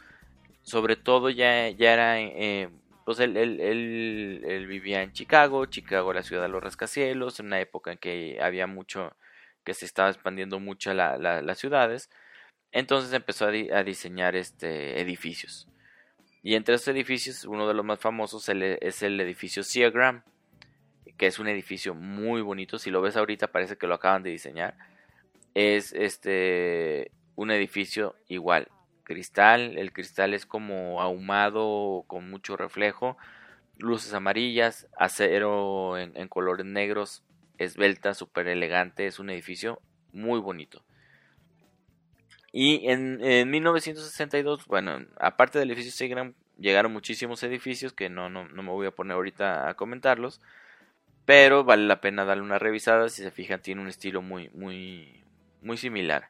sobre 0.64 0.96
todo 0.96 1.30
ya, 1.30 1.70
ya 1.70 1.94
era, 1.94 2.20
eh, 2.20 2.70
pues 3.06 3.20
él, 3.20 3.38
él, 3.38 3.62
él, 4.46 4.68
vivía 4.68 5.04
en 5.04 5.14
Chicago, 5.14 5.68
Chicago 5.68 6.12
la 6.12 6.24
ciudad 6.24 6.44
de 6.44 6.50
los 6.50 6.64
rascacielos, 6.64 7.40
en 7.40 7.48
una 7.48 7.60
época 7.62 7.92
en 7.92 7.98
que 8.00 8.40
había 8.42 8.68
mucho, 8.68 9.16
que 9.64 9.74
se 9.74 9.86
estaba 9.86 10.10
expandiendo 10.10 10.60
mucho 10.60 10.94
la, 10.94 11.18
las 11.18 11.58
ciudades, 11.60 12.10
entonces 12.72 13.14
empezó 13.14 13.46
a, 13.46 13.50
a 13.50 13.84
diseñar 13.84 14.36
este, 14.36 15.00
edificios. 15.00 15.68
Y 16.46 16.54
entre 16.54 16.76
estos 16.76 16.90
edificios, 16.90 17.44
uno 17.46 17.68
de 17.68 17.74
los 17.74 17.84
más 17.84 18.00
famosos 18.00 18.48
es 18.50 19.02
el 19.02 19.20
edificio 19.20 19.64
Seagram, 19.64 20.22
que 21.18 21.26
es 21.26 21.40
un 21.40 21.48
edificio 21.48 21.96
muy 21.96 22.44
bonito. 22.44 22.78
Si 22.78 22.92
lo 22.92 23.02
ves 23.02 23.18
ahorita 23.18 23.48
parece 23.48 23.78
que 23.78 23.88
lo 23.88 23.96
acaban 23.96 24.22
de 24.22 24.30
diseñar. 24.30 24.78
Es 25.56 25.92
este 25.92 27.10
un 27.34 27.50
edificio 27.50 28.16
igual, 28.28 28.68
cristal, 29.04 29.76
el 29.80 29.92
cristal 29.92 30.36
es 30.36 30.46
como 30.46 31.02
ahumado 31.02 32.04
con 32.06 32.30
mucho 32.30 32.56
reflejo, 32.56 33.18
luces 33.80 34.14
amarillas, 34.14 34.88
acero 35.00 35.98
en, 35.98 36.28
colores 36.28 36.68
negros, 36.68 37.24
esbelta, 37.58 38.14
súper 38.14 38.50
elegante, 38.50 39.08
es 39.08 39.18
un 39.18 39.32
edificio 39.32 39.82
muy 40.14 40.40
bonito. 40.40 40.84
Y 42.58 42.88
en, 42.90 43.20
1962, 43.50 44.66
bueno, 44.68 45.06
aparte 45.20 45.60
del 45.60 45.72
edificio 45.72 45.92
Seagram, 45.92 46.36
llegaron 46.58 46.94
muchísimos 46.94 47.44
edificios 47.44 47.92
que 47.92 48.08
no, 48.08 48.30
no, 48.30 48.48
no, 48.48 48.64
me 48.64 48.70
voy 48.70 48.88
a 48.88 48.92
poner 48.92 49.16
ahorita 49.16 49.68
a 49.68 49.74
comentarlos. 49.74 50.40
Pero 51.26 51.66
vale 51.66 51.84
la 51.84 52.00
pena 52.00 52.24
darle 52.24 52.44
una 52.44 52.58
revisada. 52.58 53.10
Si 53.10 53.24
se 53.24 53.32
fijan, 53.32 53.62
tiene 53.62 53.82
un 53.82 53.90
estilo 53.90 54.22
muy, 54.22 54.50
muy, 54.54 55.22
muy 55.62 55.76
similar. 55.76 56.30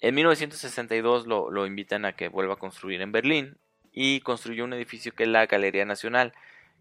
En 0.00 0.14
1962 0.14 1.26
lo, 1.26 1.50
lo 1.50 1.66
invitan 1.66 2.04
a 2.04 2.12
que 2.12 2.28
vuelva 2.28 2.54
a 2.54 2.58
construir 2.58 3.02
en 3.02 3.10
Berlín 3.10 3.58
y 3.90 4.20
construyó 4.20 4.62
un 4.62 4.74
edificio 4.74 5.12
que 5.12 5.24
es 5.24 5.28
la 5.28 5.46
Galería 5.46 5.84
Nacional, 5.84 6.34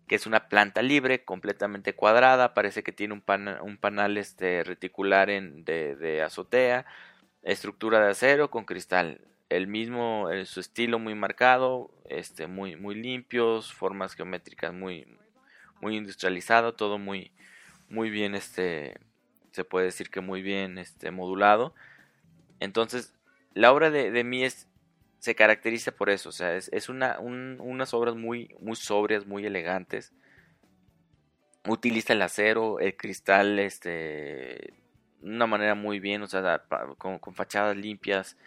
que 0.07 0.13
es 0.13 0.27
una 0.27 0.49
planta 0.49 0.83
libre, 0.83 1.23
completamente 1.23 1.95
cuadrada, 1.95 2.53
parece 2.53 2.83
que 2.83 2.91
tiene 2.91 3.15
un, 3.15 3.23
un 3.63 3.77
panal 3.77 4.19
este, 4.19 4.63
reticular 4.63 5.31
en, 5.31 5.65
de, 5.65 5.95
de, 5.95 6.21
azotea, 6.21 6.85
estructura 7.43 7.99
de 7.99 8.11
acero 8.11 8.49
con 8.51 8.65
cristal. 8.65 9.21
El 9.49 9.67
mismo, 9.67 10.29
su 10.45 10.59
estilo 10.59 10.99
muy 10.99 11.15
marcado, 11.15 11.91
este, 12.05 12.47
muy, 12.47 12.75
muy 12.75 12.95
limpios, 12.95 13.73
formas 13.73 14.13
geométricas 14.13 14.73
muy, 14.73 15.07
muy 15.81 15.97
industrializado, 15.97 16.73
todo 16.73 16.97
muy, 16.97 17.31
muy 17.89 18.09
bien, 18.09 18.35
este, 18.35 18.95
se 19.51 19.65
puede 19.65 19.87
decir 19.87 20.09
que 20.09 20.21
muy 20.21 20.41
bien, 20.41 20.77
este, 20.77 21.11
modulado. 21.11 21.73
Entonces, 22.59 23.13
la 23.53 23.73
obra 23.73 23.89
de, 23.89 24.11
de 24.11 24.23
Mies 24.23 24.67
se 25.19 25.35
caracteriza 25.35 25.91
por 25.91 26.09
eso, 26.09 26.29
o 26.29 26.31
sea, 26.31 26.55
es, 26.55 26.69
es 26.73 26.89
una, 26.89 27.19
unas 27.19 27.93
obras 27.93 28.15
muy, 28.15 28.55
muy 28.59 28.75
sobrias, 28.75 29.27
muy 29.27 29.45
elegantes. 29.45 30.13
Utiliza 31.67 32.13
el 32.13 32.23
acero, 32.23 32.79
el 32.79 32.97
cristal, 32.97 33.59
este, 33.59 34.73
una 35.21 35.47
manera 35.47 35.75
muy 35.75 35.99
bien, 35.99 36.21
o 36.21 36.27
sea, 36.27 36.63
con, 36.97 37.19
fachadas 37.33 37.77
limpias, 37.77 38.37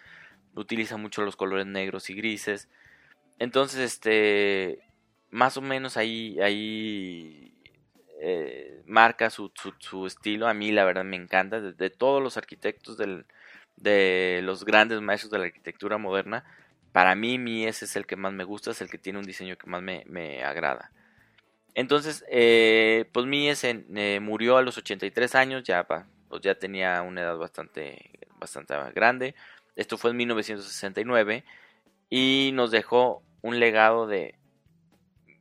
utiliza 0.55 0.97
mucho 0.97 1.23
los 1.23 1.35
colores 1.35 1.65
negros 1.65 2.09
y 2.09 2.15
grises. 2.15 2.69
Entonces, 3.39 3.79
este, 3.79 4.79
más 5.31 5.57
o 5.57 5.61
menos 5.61 5.97
ahí, 5.97 6.39
ahí 6.41 7.53
eh, 8.21 8.81
marca 8.85 9.29
su, 9.29 9.51
su, 9.79 10.07
estilo. 10.07 10.47
A 10.47 10.53
mí, 10.53 10.71
la 10.71 10.85
verdad, 10.85 11.03
me 11.03 11.17
encanta. 11.17 11.59
De, 11.61 11.89
todos 11.89 12.21
los 12.23 12.37
arquitectos 12.37 12.97
del, 12.97 13.25
de 13.77 14.41
los 14.43 14.65
grandes 14.65 15.01
maestros 15.01 15.31
de 15.31 15.39
la 15.39 15.45
arquitectura 15.45 15.97
moderna, 15.97 16.45
para 16.91 17.15
mí, 17.15 17.37
Mies 17.37 17.83
es 17.83 17.95
el 17.97 18.05
que 18.05 18.15
más 18.15 18.33
me 18.33 18.45
gusta, 18.45 18.71
es 18.71 18.81
el 18.81 18.89
que 18.89 18.97
tiene 18.97 19.19
un 19.19 19.25
diseño 19.25 19.57
que 19.57 19.67
más 19.67 19.81
me, 19.81 20.03
me 20.07 20.43
agrada. 20.43 20.91
Entonces, 21.75 22.23
eh, 22.29 23.09
pues 23.11 23.25
Mies 23.25 23.65
eh, 23.65 24.19
murió 24.21 24.55
a 24.57 24.61
los 24.61 24.77
83 24.77 25.35
años, 25.35 25.63
ya 25.63 25.85
pues 26.29 26.41
ya 26.41 26.55
tenía 26.55 27.01
una 27.01 27.21
edad 27.21 27.37
bastante, 27.37 28.11
bastante 28.39 28.75
grande. 28.93 29.35
Esto 29.75 29.97
fue 29.97 30.11
en 30.11 30.17
1969 30.17 31.43
y 32.09 32.51
nos 32.53 32.71
dejó 32.71 33.23
un 33.41 33.59
legado 33.59 34.07
de, 34.07 34.35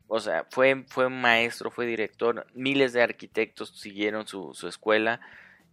o 0.09 0.21
sea, 0.21 0.47
fue, 0.51 0.85
fue 0.89 1.09
maestro, 1.09 1.71
fue 1.71 1.87
director, 1.87 2.47
miles 2.55 2.93
de 2.93 3.03
arquitectos 3.03 3.71
siguieron 3.71 4.27
su, 4.27 4.55
su 4.55 4.69
escuela 4.69 5.21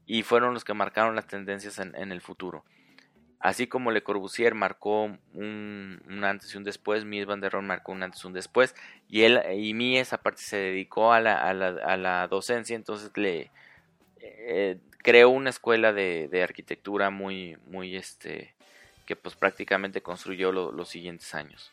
y 0.06 0.24
fueron 0.24 0.54
los 0.54 0.64
que 0.64 0.74
marcaron 0.74 1.16
las 1.16 1.28
tendencias 1.28 1.80
en, 1.80 2.12
el 2.12 2.22
futuro. 2.22 2.64
Así 3.40 3.68
como 3.68 3.92
Le 3.92 4.04
Corbusier 4.04 4.54
marcó 4.54 5.04
un, 5.06 6.02
un, 6.08 6.24
antes 6.24 6.54
y 6.54 6.58
un 6.58 6.64
después, 6.64 7.06
Mies 7.06 7.26
van 7.26 7.42
der 7.42 7.52
Rohe 7.52 7.64
marcó 7.64 7.92
un 7.92 8.04
antes 8.04 8.24
y 8.24 8.28
un 8.28 8.34
después, 8.34 8.76
y 9.08 9.24
él 9.24 9.42
y 9.56 9.74
Mies 9.74 10.14
aparte 10.14 10.42
se 10.42 10.58
dedicó 10.58 11.12
a 11.12 11.20
la, 11.20 11.42
a 11.42 11.54
la, 11.54 11.68
a 11.68 11.98
la 11.98 12.28
docencia, 12.28 12.76
entonces 12.76 13.12
le, 13.16 13.52
eh, 14.22 14.78
creó 15.00 15.30
una 15.30 15.50
escuela 15.50 15.94
de, 15.94 16.42
arquitectura 16.44 17.10
muy, 17.10 17.58
muy, 17.68 17.96
este, 17.96 18.54
que 19.06 19.16
pues 19.16 19.36
prácticamente 19.36 20.02
construyó 20.02 20.52
los 20.52 20.90
siguientes 20.90 21.34
años. 21.34 21.72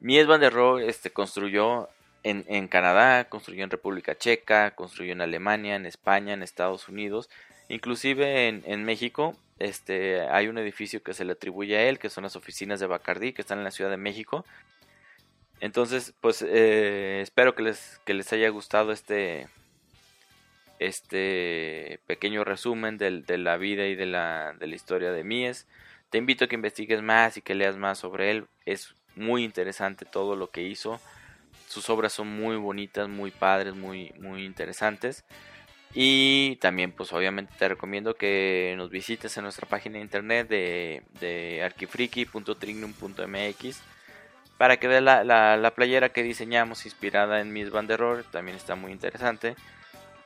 Mies 0.00 0.26
van 0.26 0.40
der 0.40 0.52
Rohe 0.52 0.88
este, 0.88 1.10
construyó 1.10 1.88
en, 2.22 2.44
en, 2.48 2.68
Canadá, 2.68 3.28
construyó 3.28 3.64
en 3.64 3.70
República 3.70 4.16
Checa, 4.16 4.72
construyó 4.72 5.12
en 5.12 5.22
Alemania, 5.22 5.76
en 5.76 5.86
España, 5.86 6.34
en 6.34 6.42
Estados 6.42 6.88
Unidos, 6.88 7.30
inclusive 7.68 8.48
en, 8.48 8.62
en 8.66 8.84
México, 8.84 9.34
este, 9.58 10.20
hay 10.28 10.48
un 10.48 10.58
edificio 10.58 11.02
que 11.02 11.14
se 11.14 11.24
le 11.24 11.32
atribuye 11.32 11.76
a 11.76 11.88
él, 11.88 11.98
que 11.98 12.10
son 12.10 12.24
las 12.24 12.36
oficinas 12.36 12.78
de 12.80 12.86
Bacardí, 12.86 13.32
que 13.32 13.42
están 13.42 13.58
en 13.58 13.64
la 13.64 13.70
Ciudad 13.70 13.90
de 13.90 13.96
México. 13.96 14.44
Entonces, 15.60 16.12
pues 16.20 16.42
eh, 16.42 17.20
espero 17.22 17.54
que 17.54 17.62
les, 17.62 17.98
que 18.04 18.12
les 18.12 18.30
haya 18.32 18.50
gustado 18.50 18.92
este, 18.92 19.48
este 20.78 22.00
pequeño 22.06 22.44
resumen 22.44 22.98
de, 22.98 23.38
la 23.38 23.56
vida 23.56 23.86
y 23.86 23.94
de 23.94 24.06
la, 24.06 24.54
historia 24.66 25.12
de 25.12 25.24
Mies. 25.24 25.66
Te 26.10 26.18
invito 26.18 26.44
a 26.44 26.48
que 26.48 26.54
investigues 26.54 27.02
más 27.02 27.36
y 27.36 27.42
que 27.42 27.54
leas 27.54 27.76
más 27.76 27.98
sobre 27.98 28.30
él. 28.30 28.46
Es 28.64 28.94
muy 29.14 29.44
interesante 29.44 30.04
todo 30.04 30.36
lo 30.36 30.50
que 30.50 30.62
hizo. 30.62 31.00
Sus 31.68 31.90
obras 31.90 32.12
son 32.12 32.28
muy 32.28 32.56
bonitas, 32.56 33.08
muy 33.08 33.30
padres, 33.30 33.74
muy, 33.74 34.12
muy 34.18 34.44
interesantes. 34.44 35.24
Y 35.94 36.56
también, 36.56 36.92
pues 36.92 37.12
obviamente 37.12 37.52
te 37.58 37.68
recomiendo 37.68 38.14
que 38.14 38.74
nos 38.76 38.90
visites 38.90 39.36
en 39.36 39.44
nuestra 39.44 39.68
página 39.68 39.96
de 39.96 40.02
internet 40.02 40.48
de, 40.48 41.02
de 41.20 41.62
arquifriki.trignum.mx 41.62 43.82
para 44.58 44.78
que 44.78 44.88
veas 44.88 45.02
la, 45.02 45.24
la, 45.24 45.74
playera 45.74 46.10
que 46.10 46.22
diseñamos 46.22 46.86
inspirada 46.86 47.40
en 47.40 47.52
Miss 47.52 47.70
Van 47.70 47.86
der 47.86 48.00
Rohe. 48.00 48.22
También 48.24 48.56
está 48.56 48.74
muy 48.74 48.92
interesante. 48.92 49.54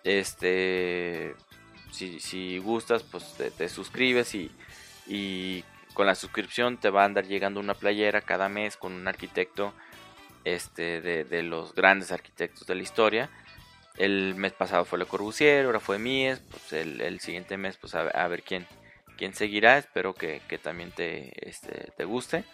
Este, 0.05 1.35
si, 1.91 2.21
si 2.21 2.59
gustas, 2.59 3.03
pues 3.03 3.35
te, 3.57 3.69
suscribes 3.69 4.35
y, 4.35 4.51
y 5.07 5.65
con 5.95 6.07
la 6.07 6.15
suscripción 6.15 6.79
te 6.79 6.91
va 6.91 7.03
a 7.03 7.07
andar 7.07 7.27
llegando 7.27 7.61
una 7.61 7.75
playera 7.75 8.21
cada 8.21 8.49
mes 8.49 8.77
con 8.77 8.93
un 8.93 9.07
arquitecto 9.07 9.75
este, 10.45 11.01
de, 11.01 11.43
los 11.43 11.75
grandes 11.75 12.13
arquitectos 12.13 12.67
de 12.67 12.75
la 12.75 12.83
historia. 12.83 13.31
El 13.97 14.35
mes 14.35 14.53
pasado 14.53 14.85
fue 14.85 14.99
Le 14.99 15.07
Corbusier, 15.07 15.67
ahora 15.67 15.81
fue 15.81 15.99
Mies, 15.99 16.41
pues 16.41 16.73
el, 16.73 17.21
siguiente 17.21 17.57
mes 17.57 17.77
pues 17.77 17.95
a, 17.95 18.29
ver 18.29 18.43
quién, 18.43 18.67
quién 19.19 19.35
seguirá, 19.35 19.79
espero 19.79 20.15
que, 20.15 20.41
también 20.63 20.91
te, 20.93 21.33
este, 21.49 21.93
te 21.97 22.05
guste. 22.05 22.45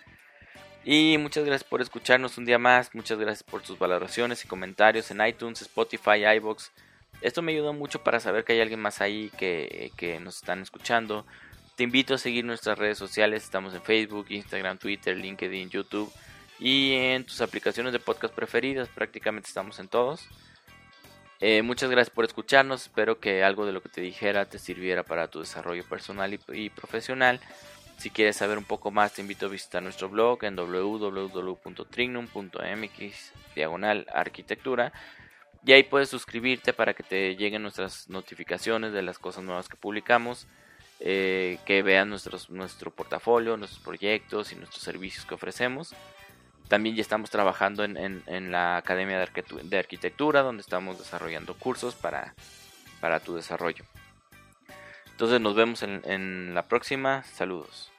Y 0.84 1.18
muchas 1.18 1.44
gracias 1.44 1.68
por 1.68 1.82
escucharnos 1.82 2.38
un 2.38 2.44
día 2.44 2.58
más, 2.58 2.94
muchas 2.94 3.18
gracias 3.18 3.42
por 3.42 3.62
tus 3.62 3.78
valoraciones 3.78 4.44
y 4.44 4.48
comentarios 4.48 5.10
en 5.10 5.24
iTunes, 5.24 5.62
Spotify, 5.62 6.24
iBox. 6.36 6.72
Esto 7.20 7.42
me 7.42 7.52
ayuda 7.52 7.72
mucho 7.72 8.02
para 8.02 8.20
saber 8.20 8.44
que 8.44 8.52
hay 8.52 8.60
alguien 8.60 8.80
más 8.80 9.00
ahí 9.00 9.30
que, 9.38 9.92
que 9.96 10.20
nos 10.20 10.36
están 10.36 10.62
escuchando. 10.62 11.26
Te 11.76 11.84
invito 11.84 12.14
a 12.14 12.18
seguir 12.18 12.44
nuestras 12.44 12.78
redes 12.78 12.98
sociales, 12.98 13.44
estamos 13.44 13.74
en 13.74 13.82
Facebook, 13.82 14.26
Instagram, 14.30 14.78
Twitter, 14.78 15.16
LinkedIn, 15.16 15.68
YouTube 15.68 16.12
y 16.58 16.94
en 16.94 17.24
tus 17.24 17.42
aplicaciones 17.42 17.92
de 17.92 17.98
podcast 17.98 18.34
preferidas, 18.34 18.88
prácticamente 18.88 19.48
estamos 19.48 19.78
en 19.78 19.88
todos. 19.88 20.26
Eh, 21.40 21.60
muchas 21.60 21.90
gracias 21.90 22.14
por 22.14 22.24
escucharnos, 22.24 22.84
espero 22.84 23.20
que 23.20 23.44
algo 23.44 23.66
de 23.66 23.72
lo 23.72 23.82
que 23.82 23.90
te 23.90 24.00
dijera 24.00 24.46
te 24.46 24.58
sirviera 24.58 25.02
para 25.02 25.28
tu 25.28 25.40
desarrollo 25.40 25.84
personal 25.84 26.38
y, 26.52 26.70
profesional. 26.70 27.40
Si 27.98 28.08
quieres 28.10 28.36
saber 28.36 28.56
un 28.56 28.64
poco 28.64 28.90
más, 28.90 29.12
te 29.14 29.20
invito 29.20 29.44
a 29.46 29.50
visitar 29.50 29.82
nuestro 29.82 30.08
blog 30.08 30.44
en 30.44 30.56
www.trignum.mx 30.56 33.32
y 35.66 35.72
ahí 35.72 35.82
puedes 35.82 36.08
suscribirte 36.08 36.72
para 36.72 36.94
que 36.94 37.02
te 37.02 37.34
lleguen 37.34 37.62
nuestras 37.62 38.08
notificaciones 38.08 38.92
de 38.92 39.02
las 39.02 39.18
cosas 39.18 39.42
nuevas 39.42 39.68
que 39.68 39.76
publicamos, 39.76 40.46
eh, 41.00 41.58
que 41.66 41.82
vean 41.82 42.08
nuestros, 42.08 42.50
nuestro 42.50 42.92
portafolio, 42.92 43.56
nuestros 43.56 43.82
proyectos 43.82 44.52
y 44.52 44.54
nuestros 44.54 44.84
servicios 44.84 45.26
que 45.26 45.34
ofrecemos. 45.34 45.92
También 46.68 46.94
ya 46.94 47.02
estamos 47.02 47.30
trabajando 47.30 47.82
en, 47.82 48.52
la 48.52 48.76
Academia 48.76 49.18
de, 49.18 49.78
Arquitectura, 49.78 50.42
donde 50.42 50.60
estamos 50.60 50.98
desarrollando 50.98 51.54
cursos 51.54 51.96
para, 51.96 52.36
para 53.00 53.18
tu 53.18 53.34
desarrollo. 53.34 53.84
Entonces 55.10 55.40
nos 55.40 55.56
vemos 55.56 55.82
en 55.82 56.54
la 56.54 56.62
próxima. 56.62 57.24
Saludos. 57.24 57.90